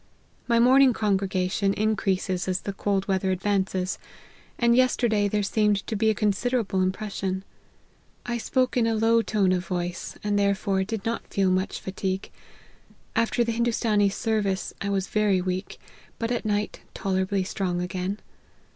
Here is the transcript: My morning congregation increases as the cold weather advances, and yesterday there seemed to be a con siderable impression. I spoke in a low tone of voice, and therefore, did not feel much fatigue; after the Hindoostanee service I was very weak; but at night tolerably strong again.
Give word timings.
My 0.47 0.57
morning 0.59 0.93
congregation 0.93 1.75
increases 1.75 2.47
as 2.47 2.61
the 2.61 2.73
cold 2.73 3.07
weather 3.07 3.29
advances, 3.29 3.99
and 4.57 4.75
yesterday 4.75 5.27
there 5.27 5.43
seemed 5.43 5.85
to 5.85 5.95
be 5.95 6.09
a 6.09 6.15
con 6.15 6.31
siderable 6.31 6.81
impression. 6.81 7.43
I 8.25 8.39
spoke 8.39 8.75
in 8.75 8.87
a 8.87 8.95
low 8.95 9.21
tone 9.21 9.51
of 9.51 9.67
voice, 9.67 10.17
and 10.23 10.39
therefore, 10.39 10.83
did 10.83 11.05
not 11.05 11.27
feel 11.31 11.51
much 11.51 11.79
fatigue; 11.79 12.31
after 13.15 13.43
the 13.43 13.51
Hindoostanee 13.51 14.11
service 14.11 14.73
I 14.81 14.89
was 14.89 15.05
very 15.05 15.39
weak; 15.39 15.77
but 16.17 16.31
at 16.31 16.45
night 16.45 16.79
tolerably 16.95 17.43
strong 17.43 17.79
again. 17.79 18.17